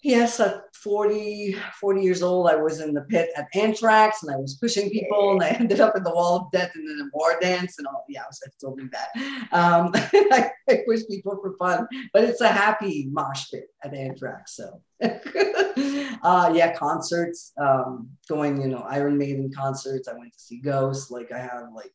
[0.03, 4.37] yes, at 40, 40 years old, I was in the pit at Anthrax and I
[4.37, 7.11] was pushing people and I ended up in the wall of death and then a
[7.13, 8.05] war dance and all.
[8.09, 9.09] Yeah, I, was, I still do that.
[9.53, 14.57] Um, I, I, push people for fun, but it's a happy mosh pit at Anthrax.
[14.57, 20.09] So, uh, yeah, concerts, um, going, you know, Iron Maiden concerts.
[20.09, 21.11] I went to see Ghost.
[21.11, 21.93] Like, I have, like,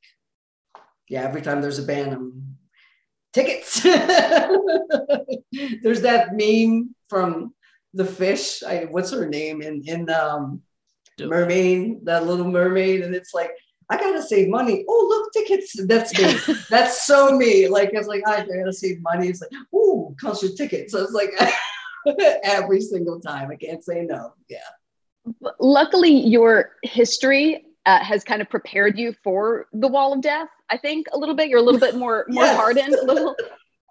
[1.08, 2.58] yeah, every time there's a band, I'm
[3.34, 3.82] tickets.
[5.82, 7.54] there's that meme from
[7.94, 8.64] the fish.
[8.64, 10.62] I, what's her name in in um,
[11.20, 13.52] Mermaid, that little mermaid, and it's like
[13.90, 14.86] I gotta save money.
[14.88, 15.76] Oh, look, tickets.
[15.86, 16.56] That's me.
[16.70, 17.68] That's so me.
[17.68, 19.28] Like it's like I gotta save money.
[19.28, 20.94] It's like, oh, concert tickets.
[20.94, 21.32] So it's like
[22.44, 23.52] every single time.
[23.52, 24.34] I can't say no.
[24.50, 24.60] Yeah.
[25.60, 30.48] Luckily, your history uh, has kind of prepared you for the wall of death.
[30.70, 31.50] I think a little bit.
[31.50, 32.56] You're a little bit more more yes.
[32.56, 33.36] hardened, a little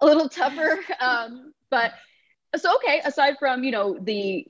[0.01, 0.79] a little tougher.
[0.99, 1.93] Um, but
[2.55, 4.45] so okay aside from you know the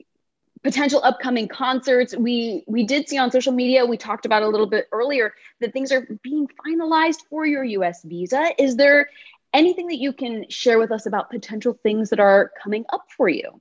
[0.62, 2.14] potential upcoming concerts.
[2.16, 5.72] We we did see on social media, we talked about a little bit earlier that
[5.72, 8.50] things are being finalized for your US visa.
[8.58, 9.08] Is there
[9.52, 13.28] anything that you can share with us about potential things that are coming up for
[13.28, 13.60] you?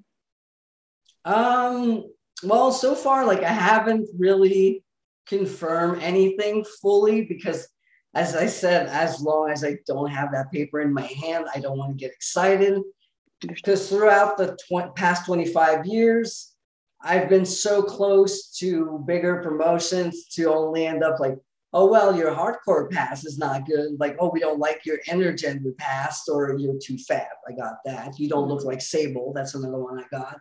[1.26, 2.06] Um
[2.44, 4.84] well, so far like I haven't really
[5.28, 7.68] confirmed anything fully because
[8.14, 11.62] as I said, as long as I don't have that paper in my hand, I
[11.62, 12.82] don't want to get excited
[13.42, 16.54] because throughout the tw- past 25 years,
[17.04, 21.36] I've been so close to bigger promotions to only end up like,
[21.74, 24.00] oh, well, your hardcore pass is not good.
[24.00, 27.30] Like, oh, we don't like your intergender pass or you're too fat.
[27.48, 28.20] I got that.
[28.20, 29.32] You don't look like Sable.
[29.34, 30.38] That's another one I got.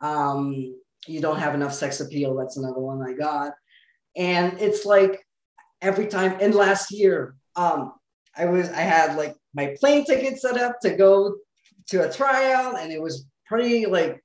[0.00, 0.74] Um,
[1.06, 2.36] you don't have enough sex appeal.
[2.36, 3.54] That's another one I got.
[4.16, 5.26] And it's like
[5.80, 7.94] every time, and last year, um,
[8.36, 11.34] I was, I had like my plane ticket set up to go
[11.88, 14.22] to a tryout and it was pretty like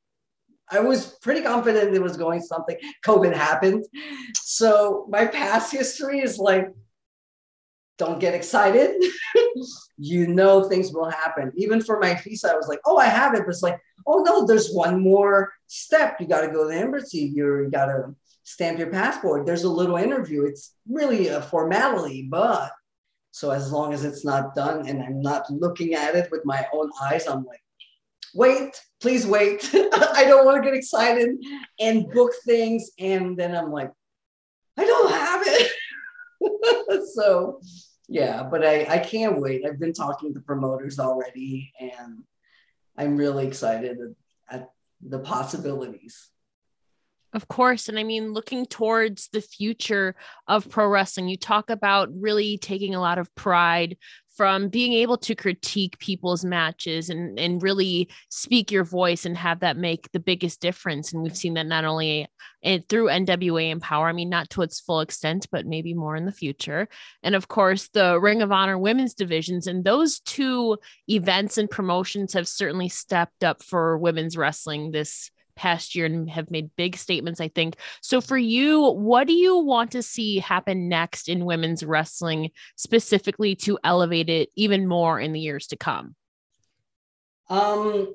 [0.72, 2.78] I was pretty confident it was going something.
[3.03, 3.86] COVID happened.
[4.36, 6.68] So my past history is like,
[7.97, 8.95] don't get excited.
[9.97, 11.51] you know things will happen.
[11.55, 13.41] Even for my visa, I was like, oh, I have it.
[13.45, 16.18] But it's like, oh no, there's one more step.
[16.20, 17.32] You got to go to the embassy.
[17.34, 19.45] You're, you got to stamp your passport.
[19.45, 20.45] There's a little interview.
[20.45, 22.72] It's really a formality, but
[23.32, 26.66] so as long as it's not done and I'm not looking at it with my
[26.74, 27.62] own eyes, I'm like,
[28.34, 29.70] wait, please wait.
[29.74, 31.38] I don't want to get excited
[31.80, 32.92] and book things.
[33.00, 33.92] And then I'm like,
[34.78, 37.08] I don't have it.
[37.14, 37.62] so
[38.08, 39.66] yeah, but I, I can't wait.
[39.66, 42.24] I've been talking to promoters already and
[42.98, 43.98] I'm really excited
[44.50, 44.70] at
[45.02, 46.30] the possibilities.
[47.34, 47.90] Of course.
[47.90, 50.16] And I mean, looking towards the future
[50.48, 53.98] of pro wrestling, you talk about really taking a lot of pride
[54.40, 59.60] from being able to critique people's matches and, and really speak your voice and have
[59.60, 61.12] that make the biggest difference.
[61.12, 62.26] And we've seen that not only
[62.88, 66.32] through NWA Empower, I mean, not to its full extent, but maybe more in the
[66.32, 66.88] future.
[67.22, 69.68] And of course, the Ring of Honor women's divisions.
[69.68, 70.78] And those two
[71.10, 76.49] events and promotions have certainly stepped up for women's wrestling this past year and have
[76.49, 77.76] made big statements, I think.
[78.01, 83.55] So, for you, what do you want to see happen next in women's wrestling, specifically
[83.57, 86.16] to elevate it even more in the years to come?
[87.49, 88.14] Um,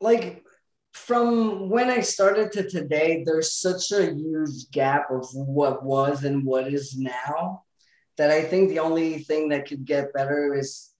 [0.00, 0.44] like
[0.92, 6.44] from when I started to today, there's such a huge gap of what was and
[6.44, 7.64] what is now
[8.16, 10.90] that I think the only thing that could get better is,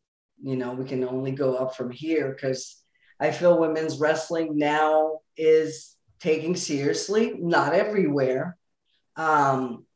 [0.43, 2.84] you know, we can only go up from here because
[3.25, 8.57] I feel women's wrestling now is taking seriously, not everywhere.
[9.17, 9.87] Um,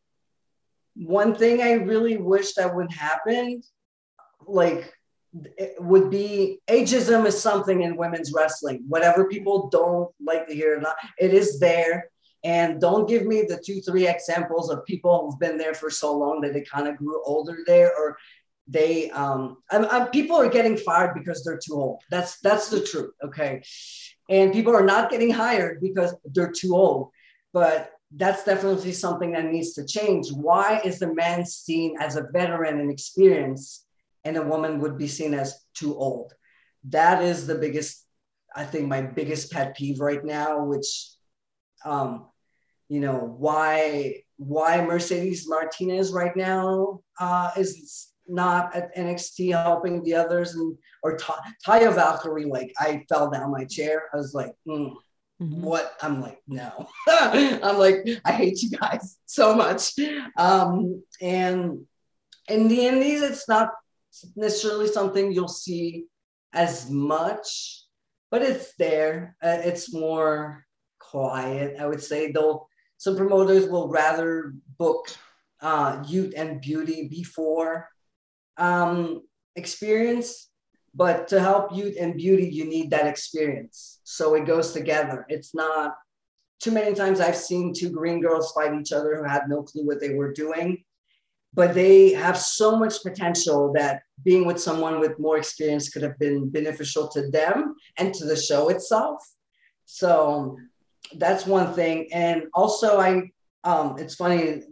[0.94, 3.62] one thing I really wish that would happen,
[4.46, 4.92] like,
[5.78, 8.84] would be ageism is something in women's wrestling.
[8.88, 10.82] Whatever people don't like to hear,
[11.18, 12.10] it is there.
[12.44, 16.16] And don't give me the two, three examples of people who've been there for so
[16.16, 18.16] long that they kind of grew older there, or
[18.68, 22.02] they um I'm, I'm, people are getting fired because they're too old.
[22.10, 23.62] That's that's the truth okay?
[24.28, 27.10] And people are not getting hired because they're too old.
[27.52, 30.30] But that's definitely something that needs to change.
[30.30, 33.86] Why is the man seen as a veteran and experience
[34.24, 36.32] and a woman would be seen as too old?
[36.84, 38.04] That is the biggest
[38.54, 41.10] i think my biggest pet peeve right now which
[41.84, 42.26] um
[42.88, 50.14] you know why why mercedes martinez right now uh, is not at NXT helping the
[50.14, 54.04] others and or Taya Valkyrie, like I fell down my chair.
[54.12, 54.92] I was like, mm,
[55.40, 55.62] mm-hmm.
[55.62, 55.96] what?
[56.02, 56.88] I'm like, no.
[57.08, 59.92] I'm like, I hate you guys so much.
[60.36, 61.86] Um, and
[62.48, 63.70] in the indies, it's not
[64.36, 66.06] necessarily something you'll see
[66.52, 67.84] as much,
[68.30, 69.36] but it's there.
[69.42, 70.66] Uh, it's more
[70.98, 72.32] quiet, I would say.
[72.32, 75.08] Though some promoters will rather book
[75.60, 77.88] uh, youth and beauty before
[78.58, 79.22] um,
[79.56, 80.50] experience,
[80.94, 84.00] but to help youth and beauty, you need that experience.
[84.04, 85.24] So it goes together.
[85.28, 85.94] It's not
[86.60, 89.86] too many times I've seen two green girls fight each other who had no clue
[89.86, 90.84] what they were doing,
[91.54, 96.18] but they have so much potential that being with someone with more experience could have
[96.18, 99.22] been beneficial to them and to the show itself.
[99.84, 100.58] So
[101.16, 102.08] that's one thing.
[102.12, 103.30] And also, I
[103.64, 104.62] um, it's funny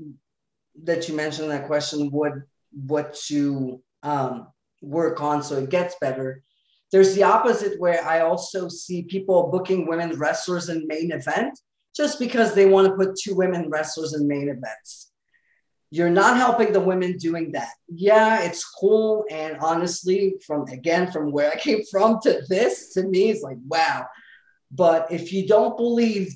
[0.82, 2.11] that you mentioned that question.
[2.12, 2.43] Would
[2.85, 4.49] what to um,
[4.83, 6.43] work on so it gets better.
[6.93, 11.59] There's the opposite where I also see people booking women wrestlers in main event
[11.97, 15.11] just because they want to put two women wrestlers in main events.
[15.91, 17.70] You're not helping the women doing that.
[17.89, 19.24] Yeah, it's cool.
[19.31, 23.59] And honestly, from again, from where I came from to this, to me, it's like,
[23.66, 24.07] wow,
[24.70, 26.35] But if you don't believe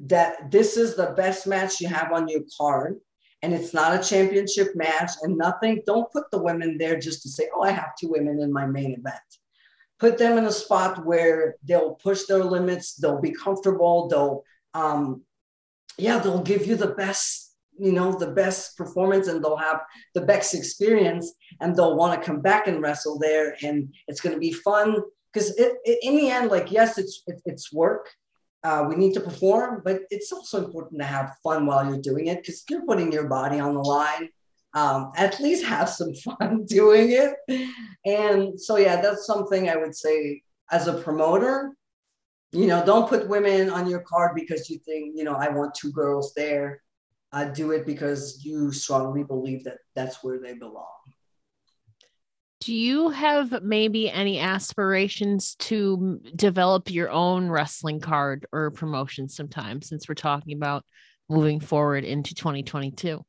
[0.00, 2.98] that this is the best match you have on your card,
[3.42, 7.28] and it's not a championship match and nothing, don't put the women there just to
[7.28, 9.16] say, oh, I have two women in my main event.
[10.00, 15.22] Put them in a spot where they'll push their limits, they'll be comfortable, they'll, um,
[15.96, 19.80] yeah, they'll give you the best, you know, the best performance and they'll have
[20.14, 24.34] the best experience and they'll want to come back and wrestle there and it's going
[24.34, 24.96] to be fun.
[25.32, 28.08] Because in the end, like, yes, it's, it, it's work,
[28.64, 32.26] uh, we need to perform, but it's also important to have fun while you're doing
[32.26, 34.28] it because you're putting your body on the line.
[34.74, 37.64] Um, at least have some fun doing it.
[38.04, 41.72] And so, yeah, that's something I would say as a promoter.
[42.52, 45.74] You know, don't put women on your card because you think, you know, I want
[45.74, 46.82] two girls there.
[47.30, 50.86] Uh, do it because you strongly believe that that's where they belong.
[52.68, 59.80] Do you have maybe any aspirations to develop your own wrestling card or promotion sometime
[59.80, 60.84] since we're talking about
[61.30, 63.24] moving forward into 2022?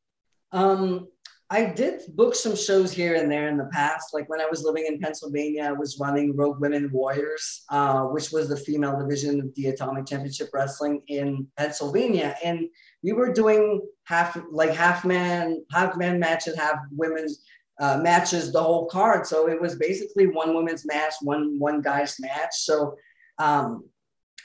[0.51, 1.07] Um,
[1.49, 4.13] I did book some shows here and there in the past.
[4.13, 8.33] Like when I was living in Pennsylvania, I was running Rogue Women Warriors, uh, which
[8.33, 12.35] was the female division of the Atomic Championship Wrestling in Pennsylvania.
[12.43, 12.67] And
[13.03, 17.45] we were doing half like half man, half man matches, half women's
[17.79, 19.25] uh, matches the whole card.
[19.25, 22.53] So it was basically one woman's match, one one guy's match.
[22.53, 22.97] So
[23.37, 23.85] um,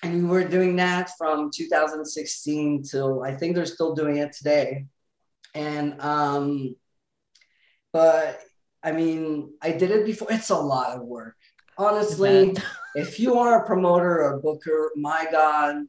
[0.02, 4.86] and we were doing that from 2016 till I think they're still doing it today.
[5.54, 6.76] And um,
[7.92, 8.40] but
[8.82, 10.28] I mean, I did it before.
[10.30, 11.36] It's a lot of work,
[11.78, 12.54] honestly.
[12.94, 15.86] if you are a promoter or booker, my God,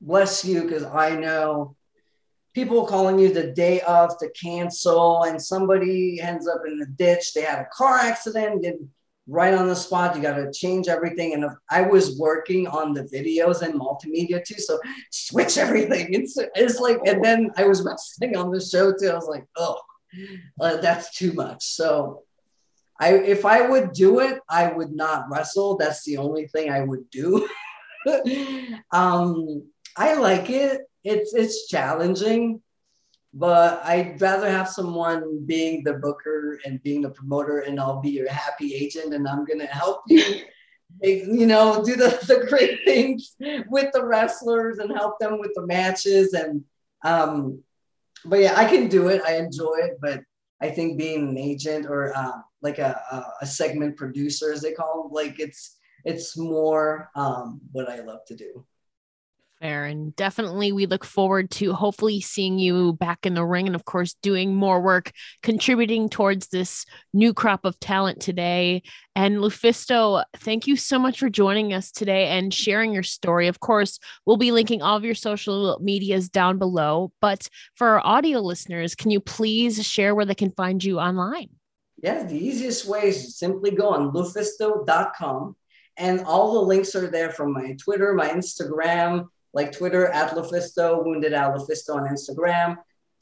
[0.00, 1.76] bless you, because I know
[2.54, 7.34] people calling you the day of to cancel, and somebody ends up in the ditch.
[7.34, 8.78] They had a car accident, get
[9.26, 10.14] right on the spot.
[10.14, 11.34] You got to change everything.
[11.34, 14.78] And I was working on the videos and multimedia too, so
[15.10, 16.14] switch everything.
[16.14, 19.10] It's it's like, and then I was wrestling on the show too.
[19.10, 19.80] I was like, oh,
[20.60, 21.64] uh, that's too much.
[21.64, 22.22] So.
[23.00, 25.76] I, if I would do it, I would not wrestle.
[25.76, 27.48] That's the only thing I would do.
[28.92, 29.64] um,
[29.96, 32.60] I like it it's it's challenging,
[33.32, 38.10] but I'd rather have someone being the booker and being the promoter, and I'll be
[38.10, 40.22] your happy agent, and I'm gonna help you.
[41.02, 43.36] you know, do the, the great things
[43.68, 46.34] with the wrestlers and help them with the matches.
[46.34, 46.64] And,
[47.02, 47.62] um,
[48.24, 49.22] but yeah, I can do it.
[49.26, 49.98] I enjoy it.
[50.00, 50.20] But
[50.60, 54.72] I think being an agent or uh, like a, a, a segment producer, as they
[54.72, 58.64] call them, like it's, it's more um, what I love to do.
[59.64, 59.86] Fair.
[59.86, 63.86] And definitely, we look forward to hopefully seeing you back in the ring and, of
[63.86, 65.10] course, doing more work,
[65.42, 66.84] contributing towards this
[67.14, 68.82] new crop of talent today.
[69.16, 73.48] And LuFisto, thank you so much for joining us today and sharing your story.
[73.48, 77.10] Of course, we'll be linking all of your social medias down below.
[77.22, 81.48] But for our audio listeners, can you please share where they can find you online?
[82.02, 85.56] Yes, the easiest way is simply go on lufisto.com
[85.96, 91.04] and all the links are there from my Twitter, my Instagram, like Twitter at LuFisto,
[91.04, 92.76] Wounded Owl LuFisto on Instagram,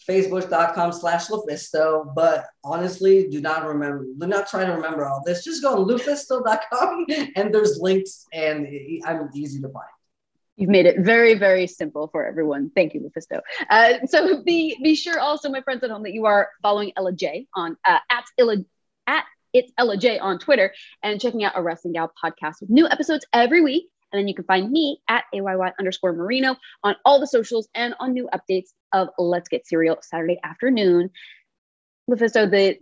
[0.08, 2.14] Facebook.com slash LuFisto.
[2.14, 5.44] But honestly, do not remember, do not try to remember all this.
[5.44, 7.06] Just go on Lufisto.com
[7.36, 8.66] and there's links and
[9.06, 9.86] I'm easy to find.
[10.56, 12.70] You've made it very, very simple for everyone.
[12.74, 13.40] Thank you, LuFisto.
[13.70, 17.12] Uh, so be be sure also, my friends at home, that you are following Ella
[17.12, 18.58] Jay on uh, at Ella
[19.06, 22.86] at it's Ella Jay on Twitter and checking out a Wrestling Gal podcast with new
[22.86, 23.88] episodes every week.
[24.12, 27.94] And then you can find me at AYY underscore Marino on all the socials and
[27.98, 31.10] on new updates of Let's Get Serial Saturday afternoon.
[32.10, 32.78] LuFisto, the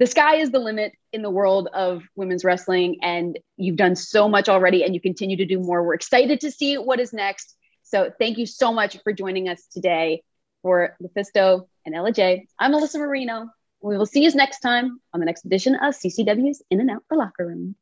[0.00, 4.28] the sky is the limit in the world of women's wrestling, and you've done so
[4.28, 5.84] much already, and you continue to do more.
[5.84, 7.54] We're excited to see what is next.
[7.84, 10.24] So thank you so much for joining us today
[10.62, 12.48] for LuFisto and Ella Jay.
[12.58, 13.50] I'm Alyssa Marino.
[13.82, 17.04] We will see you next time on the next edition of CCW's In and Out
[17.08, 17.76] the Locker Room.